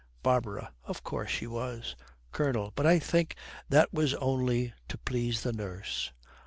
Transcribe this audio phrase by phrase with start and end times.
[0.23, 0.73] BARBARA.
[0.85, 1.95] 'Of course she was.'
[2.31, 2.71] COLONEL.
[2.73, 3.35] 'But I think
[3.69, 6.11] that was only to please the nurse.'